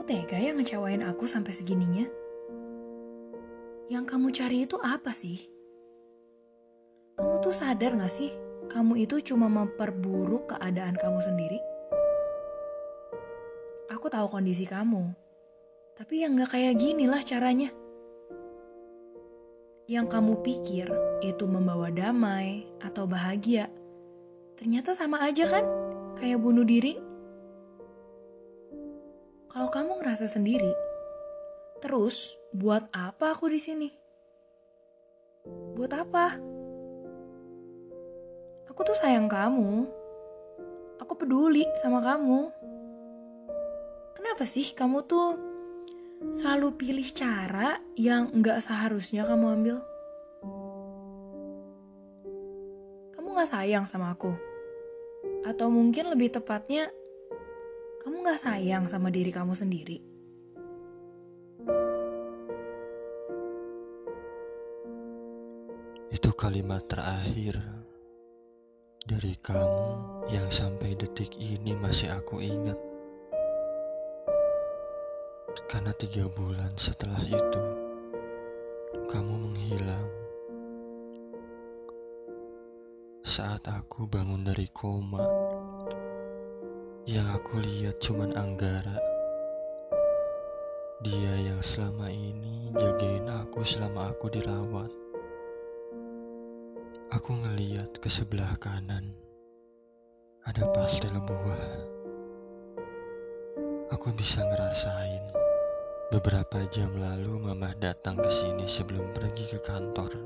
Kamu 0.00 0.08
tega 0.08 0.40
ya 0.40 0.56
ngecewain 0.56 1.04
aku 1.04 1.28
sampai 1.28 1.52
segininya? 1.52 2.08
Yang 3.92 4.04
kamu 4.08 4.32
cari 4.32 4.64
itu 4.64 4.80
apa 4.80 5.12
sih? 5.12 5.44
Kamu 7.20 7.44
tuh 7.44 7.52
sadar 7.52 8.00
gak 8.00 8.08
sih? 8.08 8.32
Kamu 8.72 8.96
itu 8.96 9.20
cuma 9.20 9.52
memperburuk 9.52 10.56
keadaan 10.56 10.96
kamu 10.96 11.20
sendiri. 11.20 11.60
Aku 13.92 14.08
tahu 14.08 14.40
kondisi 14.40 14.64
kamu. 14.64 15.12
Tapi 16.00 16.24
yang 16.24 16.40
gak 16.40 16.56
kayak 16.56 16.80
gini 16.80 17.04
lah 17.04 17.20
caranya. 17.20 17.68
Yang 19.84 20.06
kamu 20.16 20.40
pikir 20.40 20.88
itu 21.20 21.44
membawa 21.44 21.92
damai 21.92 22.64
atau 22.80 23.04
bahagia. 23.04 23.68
Ternyata 24.56 24.96
sama 24.96 25.20
aja 25.20 25.44
kan? 25.44 25.66
Kayak 26.16 26.40
bunuh 26.40 26.64
diri. 26.64 27.09
Kalau 29.50 29.66
kamu 29.66 29.98
ngerasa 29.98 30.30
sendiri, 30.30 30.70
terus 31.82 32.38
buat 32.54 32.86
apa 32.94 33.34
aku 33.34 33.50
di 33.50 33.58
sini? 33.58 33.90
Buat 35.74 35.90
apa? 35.90 36.38
Aku 38.70 38.80
tuh 38.86 38.94
sayang 38.94 39.26
kamu. 39.26 39.90
Aku 41.02 41.18
peduli 41.18 41.66
sama 41.82 41.98
kamu. 41.98 42.46
Kenapa 44.14 44.46
sih 44.46 44.70
kamu 44.70 45.02
tuh 45.10 45.34
selalu 46.30 46.70
pilih 46.78 47.10
cara 47.10 47.82
yang 47.98 48.30
nggak 48.30 48.62
seharusnya 48.62 49.26
kamu 49.26 49.46
ambil? 49.50 49.76
Kamu 53.18 53.34
nggak 53.34 53.50
sayang 53.50 53.82
sama 53.82 54.14
aku? 54.14 54.30
Atau 55.42 55.74
mungkin 55.74 56.06
lebih 56.06 56.38
tepatnya, 56.38 56.94
kamu 58.00 58.24
gak 58.24 58.40
sayang 58.40 58.88
sama 58.88 59.12
diri 59.12 59.28
kamu 59.28 59.52
sendiri? 59.52 60.00
Itu 66.08 66.32
kalimat 66.32 66.88
terakhir 66.88 67.60
dari 69.04 69.36
kamu 69.44 69.88
yang 70.32 70.48
sampai 70.48 70.96
detik 70.96 71.28
ini 71.36 71.76
masih 71.76 72.08
aku 72.16 72.40
ingat. 72.40 72.80
Karena 75.68 75.92
tiga 76.00 76.24
bulan 76.32 76.72
setelah 76.80 77.20
itu, 77.20 77.64
kamu 79.12 79.34
menghilang. 79.44 80.08
Saat 83.22 83.68
aku 83.68 84.08
bangun 84.10 84.42
dari 84.42 84.66
koma, 84.74 85.22
yang 87.08 87.32
aku 87.32 87.64
lihat 87.64 87.96
cuman 87.96 88.36
Anggara. 88.36 89.00
Dia 91.00 91.32
yang 91.48 91.64
selama 91.64 92.12
ini 92.12 92.68
jagain 92.76 93.24
aku 93.24 93.64
selama 93.64 94.12
aku 94.12 94.28
dirawat. 94.28 94.92
Aku 97.16 97.32
ngeliat 97.40 97.96
ke 97.96 98.12
sebelah 98.12 98.52
kanan. 98.60 99.16
Ada 100.44 100.68
pastel 100.76 101.16
buah. 101.24 101.64
Aku 103.96 104.12
bisa 104.12 104.44
ngerasain 104.44 105.24
beberapa 106.12 106.68
jam 106.68 106.92
lalu 107.00 107.48
mama 107.48 107.72
datang 107.80 108.20
ke 108.20 108.28
sini 108.28 108.68
sebelum 108.68 109.08
pergi 109.16 109.56
ke 109.56 109.58
kantor. 109.64 110.20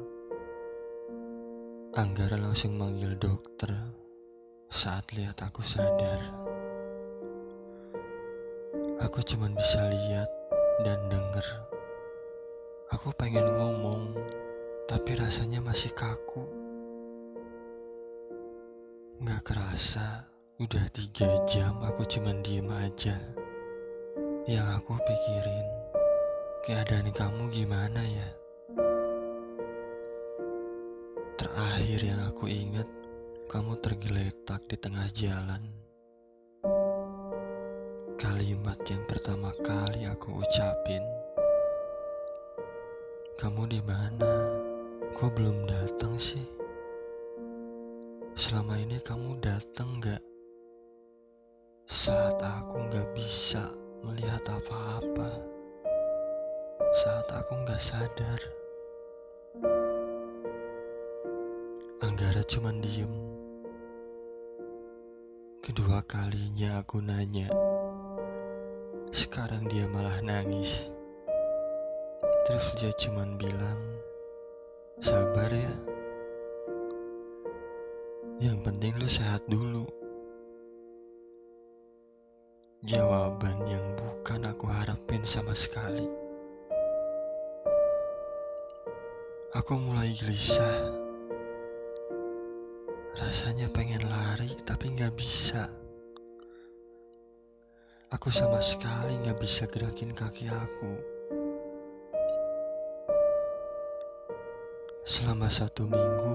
Anggara 1.95 2.35
langsung 2.35 2.75
manggil 2.75 3.15
dokter 3.15 3.71
saat 4.75 5.07
lihat 5.15 5.39
aku 5.39 5.63
sadar. 5.63 6.44
Aku 9.05 9.21
cuma 9.21 9.53
bisa 9.53 9.85
lihat 9.93 10.33
dan 10.81 10.97
denger. 11.13 11.45
Aku 12.89 13.13
pengen 13.13 13.45
ngomong, 13.53 14.17
tapi 14.89 15.13
rasanya 15.21 15.61
masih 15.61 15.93
kaku. 15.93 16.49
Gak 19.21 19.45
kerasa, 19.45 20.25
udah 20.57 20.89
tiga 20.97 21.37
jam 21.45 21.85
aku 21.85 22.09
cuma 22.09 22.33
diem 22.41 22.65
aja. 22.73 23.21
Yang 24.49 24.69
aku 24.81 24.97
pikirin, 24.97 25.69
keadaan 26.65 27.13
kamu 27.13 27.53
gimana 27.53 28.01
ya? 28.01 28.29
Terakhir 31.37 32.01
yang 32.01 32.21
aku 32.25 32.49
ingat, 32.49 32.89
kamu 33.53 33.77
tergeletak 33.85 34.65
di 34.65 34.81
tengah 34.81 35.13
jalan. 35.13 35.84
Kalimat 38.25 38.81
yang 38.89 39.05
pertama 39.05 39.53
kali 39.61 40.09
aku 40.09 40.41
ucapin. 40.41 41.05
Kamu 43.37 43.69
di 43.69 43.85
mana? 43.85 44.49
Kok 45.13 45.29
belum 45.37 45.69
datang 45.69 46.17
sih? 46.17 46.49
Selama 48.33 48.81
ini 48.81 48.97
kamu 49.05 49.45
datang 49.45 50.01
gak? 50.01 50.25
Saat 51.85 52.41
aku 52.41 52.89
gak 52.89 53.13
bisa 53.13 53.69
melihat 54.01 54.41
apa-apa. 54.49 55.45
Saat 57.05 57.29
aku 57.29 57.61
gak 57.69 57.83
sadar. 57.85 58.41
Anggara 62.01 62.41
cuman 62.49 62.81
diem. 62.81 63.13
Kedua 65.61 66.01
kalinya 66.09 66.81
aku 66.81 67.05
nanya. 67.05 67.74
Sekarang 69.15 69.71
dia 69.71 69.87
malah 69.87 70.19
nangis. 70.27 70.91
Terus 72.51 72.75
dia 72.83 72.91
cuman 72.99 73.39
bilang, 73.39 73.79
sabar 74.99 75.55
ya. 75.55 75.71
Yang 78.43 78.59
penting 78.67 78.93
lu 78.99 79.07
sehat 79.07 79.47
dulu. 79.47 79.87
Jawaban 82.83 83.55
yang 83.71 83.87
bukan 83.95 84.51
aku 84.51 84.67
harapin 84.67 85.23
sama 85.23 85.55
sekali. 85.55 86.11
Aku 89.55 89.79
mulai 89.79 90.11
gelisah. 90.11 90.91
Rasanya 93.15 93.71
pengen 93.71 94.11
lari 94.11 94.59
tapi 94.67 94.91
nggak 94.91 95.15
bisa. 95.15 95.84
Aku 98.15 98.31
sama 98.31 98.63
sekali 98.63 99.19
gak 99.27 99.43
bisa 99.43 99.67
gerakin 99.67 100.15
kaki 100.15 100.47
aku. 100.47 100.93
Selama 105.03 105.51
satu 105.51 105.83
minggu, 105.91 106.35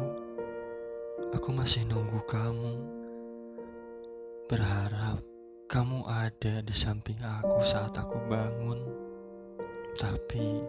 aku 1.31 1.49
masih 1.55 1.87
nunggu 1.87 2.19
kamu. 2.27 2.83
Berharap 4.51 5.23
kamu 5.71 6.03
ada 6.03 6.59
di 6.59 6.75
samping 6.75 7.15
aku 7.23 7.63
saat 7.63 7.95
aku 7.95 8.27
bangun. 8.27 8.83
Tapi 9.95 10.59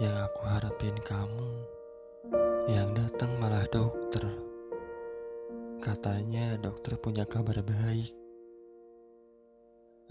yang 0.00 0.24
aku 0.24 0.40
harapin 0.48 0.96
kamu, 1.04 1.52
yang 2.64 2.96
datang 2.96 3.36
malah 3.36 3.68
dokter. 3.68 4.24
Katanya 5.84 6.56
dokter 6.56 6.96
punya 6.96 7.28
kabar 7.28 7.60
baik. 7.60 8.21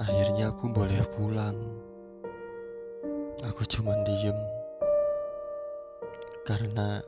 Akhirnya 0.02 0.50
aku 0.50 0.66
boleh 0.74 0.98
pulang. 1.14 1.54
Aku 3.46 3.62
cuma 3.70 3.94
diem. 4.02 4.34
Karena 6.42 7.06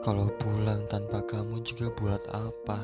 kalau 0.00 0.32
pulang 0.40 0.88
tanpa 0.88 1.20
kamu 1.28 1.60
juga 1.60 1.92
buat 1.92 2.24
apa? 2.32 2.80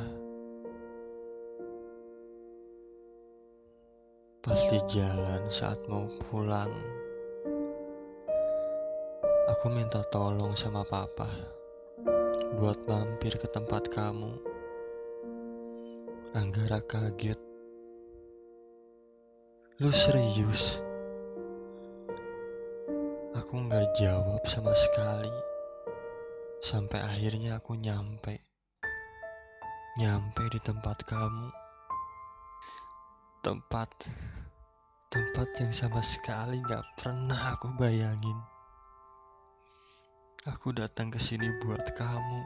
Pasti 4.45 4.85
jalan 4.93 5.49
saat 5.49 5.81
mau 5.89 6.05
pulang. 6.29 6.69
Aku 9.57 9.73
minta 9.73 10.05
tolong 10.13 10.53
sama 10.53 10.85
papa 10.85 11.57
buat 12.61 12.77
mampir 12.85 13.41
ke 13.41 13.49
tempat 13.49 13.89
kamu. 13.89 14.37
Anggara 16.37 16.85
kaget 16.85 17.40
Lu 19.81 19.89
serius? 19.97 20.77
Aku 23.33 23.65
nggak 23.65 23.97
jawab 23.97 24.45
sama 24.45 24.77
sekali. 24.77 25.33
Sampai 26.61 27.01
akhirnya 27.01 27.57
aku 27.57 27.81
nyampe. 27.81 28.45
Nyampe 29.97 30.53
di 30.53 30.61
tempat 30.61 31.01
kamu. 31.09 31.49
Tempat 33.41 33.89
tempat 35.09 35.49
yang 35.57 35.73
sama 35.73 36.05
sekali 36.05 36.61
nggak 36.61 37.01
pernah 37.01 37.57
aku 37.57 37.73
bayangin. 37.81 38.37
Aku 40.45 40.77
datang 40.77 41.09
ke 41.09 41.17
sini 41.17 41.49
buat 41.65 41.89
kamu. 41.97 42.41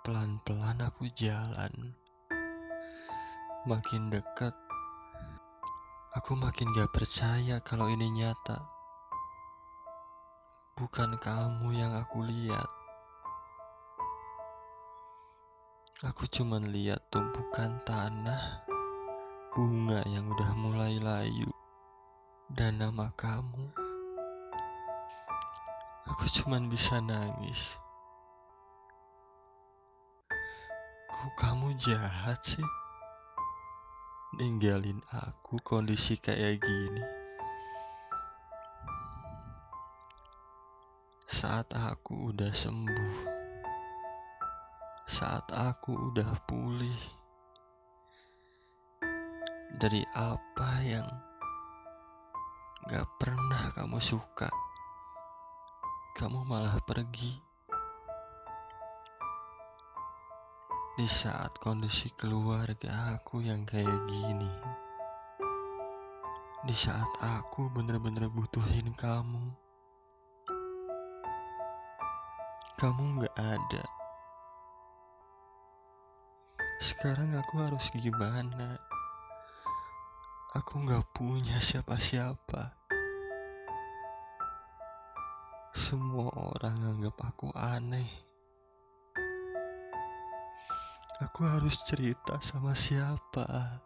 Pelan-pelan 0.00 0.80
aku 0.80 1.12
jalan 1.12 1.92
makin 3.66 4.14
dekat, 4.14 4.54
aku 6.14 6.38
makin 6.38 6.70
gak 6.70 6.86
percaya 6.94 7.58
kalau 7.66 7.90
ini 7.90 8.06
nyata. 8.14 8.62
Bukan 10.78 11.18
kamu 11.18 11.74
yang 11.74 11.98
aku 11.98 12.22
lihat. 12.22 12.70
Aku 16.06 16.30
cuman 16.30 16.70
lihat 16.70 17.02
tumpukan 17.10 17.82
tanah, 17.82 18.62
bunga 19.50 20.06
yang 20.06 20.30
udah 20.30 20.50
mulai 20.54 21.02
layu, 21.02 21.50
dan 22.54 22.78
nama 22.78 23.10
kamu. 23.18 23.66
Aku 26.06 26.22
cuman 26.38 26.70
bisa 26.70 27.02
nangis. 27.02 27.74
Kok 31.10 31.34
kamu 31.34 31.74
jahat 31.82 32.38
sih? 32.46 32.85
Ninggalin 34.36 35.00
aku 35.16 35.56
kondisi 35.64 36.20
kayak 36.20 36.60
gini. 36.60 37.00
Saat 41.24 41.72
aku 41.72 42.36
udah 42.36 42.52
sembuh. 42.52 43.16
Saat 45.08 45.48
aku 45.48 46.12
udah 46.12 46.36
pulih. 46.44 47.00
Dari 49.80 50.04
apa 50.12 50.84
yang 50.84 51.08
gak 52.92 53.08
pernah 53.16 53.72
kamu 53.72 54.04
suka. 54.04 54.52
Kamu 56.12 56.44
malah 56.44 56.76
pergi. 56.84 57.55
Di 60.96 61.04
saat 61.04 61.60
kondisi 61.60 62.08
keluarga 62.16 63.12
aku 63.12 63.44
yang 63.44 63.68
kayak 63.68 64.08
gini. 64.08 64.48
Di 66.64 66.72
saat 66.72 67.12
aku 67.20 67.68
bener-bener 67.68 68.32
butuhin 68.32 68.96
kamu. 68.96 69.44
Kamu 72.80 73.20
gak 73.20 73.36
ada. 73.36 73.84
Sekarang 76.80 77.36
aku 77.44 77.60
harus 77.60 77.92
gimana? 77.92 78.80
Aku 80.56 80.80
gak 80.80 81.12
punya 81.12 81.60
siapa-siapa. 81.60 82.72
Semua 85.76 86.32
orang 86.56 86.96
anggap 86.96 87.20
aku 87.20 87.52
aneh. 87.52 88.25
Aku 91.16 91.48
harus 91.48 91.80
cerita 91.88 92.36
sama 92.44 92.76
siapa? 92.76 93.80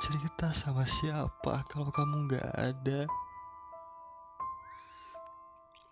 Cerita 0.00 0.48
sama 0.48 0.88
siapa 0.88 1.60
kalau 1.68 1.92
kamu 1.92 2.32
gak 2.32 2.48
ada? 2.56 3.04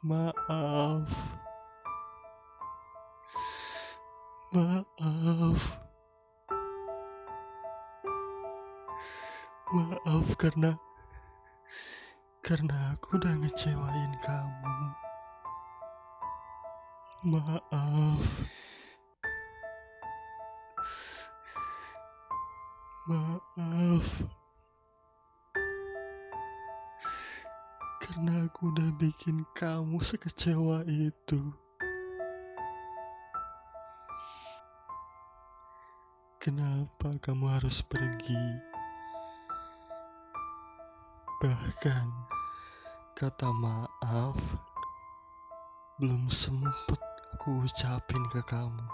Maaf. 0.00 1.12
Maaf. 4.56 5.60
Maaf 9.76 10.26
karena 10.40 10.72
karena 12.40 12.96
aku 12.96 13.20
udah 13.20 13.36
ngecewain 13.44 14.12
kamu. 14.24 15.11
Maaf. 17.22 18.18
Maaf. 23.06 24.06
Karena 28.02 28.42
aku 28.42 28.74
udah 28.74 28.90
bikin 28.98 29.46
kamu 29.54 30.02
sekecewa 30.02 30.82
itu. 30.90 31.38
Kenapa 36.42 37.14
kamu 37.22 37.54
harus 37.54 37.86
pergi? 37.86 38.42
Bahkan 41.38 42.06
kata 43.14 43.46
maaf 43.54 44.34
belum 46.02 46.26
sempet 46.26 47.11
aku 47.32 47.64
ucapin 47.64 48.22
ke 48.30 48.38
kamu. 48.44 48.86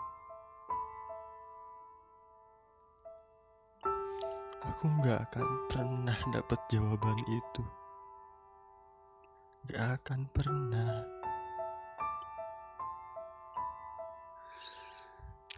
Aku 4.62 4.84
gak 5.02 5.26
akan 5.28 5.46
pernah 5.66 6.18
dapat 6.30 6.60
jawaban 6.70 7.18
itu. 7.26 7.64
Gak 9.68 10.00
akan 10.00 10.20
pernah. 10.30 11.02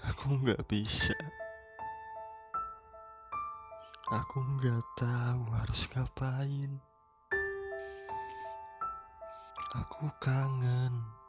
Aku 0.09 0.41
gak 0.41 0.65
bisa. 0.65 1.15
Aku 4.09 4.41
gak 4.59 4.83
tahu 4.97 5.43
harus 5.53 5.85
ngapain. 5.93 6.81
Aku 9.77 10.11
kangen. 10.19 11.20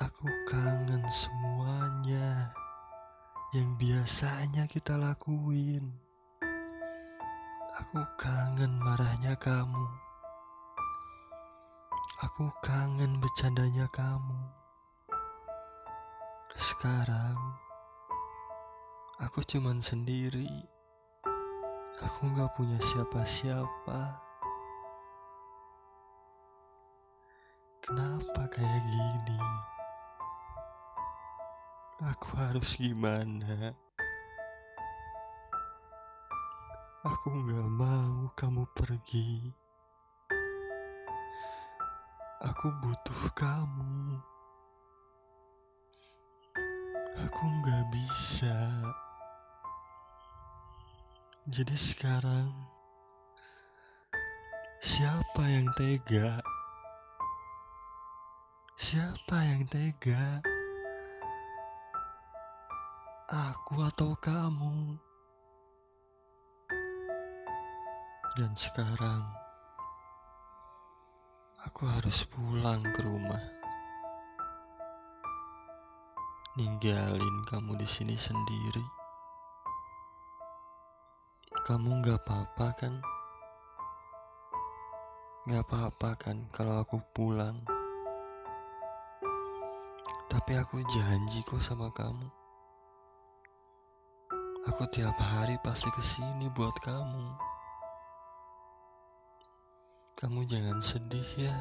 Aku 0.00 0.24
kangen 0.48 1.04
semuanya 1.12 2.48
yang 3.52 3.76
biasanya 3.76 4.64
kita 4.64 4.96
lakuin. 4.96 5.92
Aku 7.76 8.00
kangen 8.16 8.80
marahnya 8.80 9.36
kamu. 9.36 9.84
Aku 12.24 12.48
kangen 12.64 13.20
bercandanya 13.20 13.84
kamu. 13.92 14.40
Sekarang 16.56 17.36
aku 19.20 19.44
cuman 19.44 19.84
sendiri. 19.84 20.48
Aku 22.00 22.24
gak 22.32 22.56
punya 22.56 22.80
siapa-siapa. 22.80 24.16
Kenapa 27.84 28.48
kayak 28.48 28.84
gini? 28.88 29.69
Aku 32.00 32.32
harus 32.40 32.80
gimana? 32.80 33.76
Aku 37.04 37.28
gak 37.44 37.68
mau 37.76 38.32
kamu 38.32 38.64
pergi. 38.72 39.52
Aku 42.40 42.72
butuh 42.80 43.22
kamu. 43.36 44.16
Aku 47.20 47.44
gak 47.68 47.84
bisa. 47.92 48.56
Jadi 51.52 51.76
sekarang, 51.76 52.48
siapa 54.80 55.44
yang 55.52 55.68
tega? 55.76 56.40
Siapa 58.80 59.36
yang 59.44 59.68
tega? 59.68 60.40
Aku 63.30 63.78
atau 63.86 64.18
kamu? 64.18 64.98
Dan 68.34 68.50
sekarang, 68.58 69.22
aku 71.62 71.86
harus 71.86 72.26
pulang 72.26 72.82
ke 72.82 72.98
rumah. 73.06 73.38
Ninggalin 76.58 77.46
kamu 77.46 77.78
di 77.78 77.86
sini 77.86 78.18
sendiri. 78.18 78.82
Kamu 81.70 82.02
gak 82.02 82.26
apa-apa 82.26 82.66
kan? 82.82 82.98
Gak 85.46 85.70
apa-apa 85.70 86.18
kan 86.18 86.50
kalau 86.50 86.82
aku 86.82 86.98
pulang? 87.14 87.62
Tapi 90.26 90.58
aku 90.58 90.82
janji 90.90 91.46
kok 91.46 91.62
sama 91.62 91.94
kamu. 91.94 92.39
Aku 94.60 94.84
tiap 94.92 95.16
hari 95.16 95.56
pasti 95.64 95.88
ke 95.88 96.04
sini 96.04 96.52
buat 96.52 96.76
kamu. 96.84 97.32
Kamu 100.20 100.44
jangan 100.44 100.84
sedih 100.84 101.24
ya. 101.32 101.56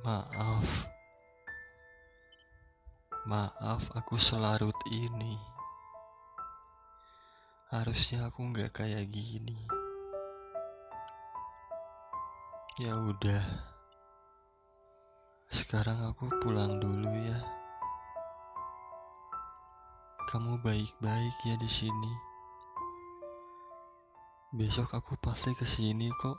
Maaf. 0.00 0.64
Maaf 3.28 3.84
aku 3.92 4.16
selarut 4.16 4.80
ini. 4.88 5.36
Harusnya 7.68 8.32
aku 8.32 8.48
nggak 8.48 8.80
kayak 8.80 9.04
gini. 9.12 9.60
Ya 12.80 12.96
udah. 12.96 13.44
Sekarang 15.52 16.00
aku 16.16 16.32
pulang 16.40 16.80
dulu 16.80 17.12
ya. 17.12 17.65
Kamu 20.26 20.58
baik-baik 20.58 21.38
ya 21.46 21.54
di 21.54 21.70
sini. 21.70 22.12
Besok 24.50 24.98
aku 24.98 25.14
pasti 25.22 25.54
ke 25.54 25.62
sini 25.62 26.10
kok. 26.18 26.34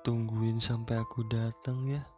Tungguin 0.00 0.56
sampai 0.56 0.96
aku 0.96 1.28
datang 1.28 1.84
ya. 1.92 2.11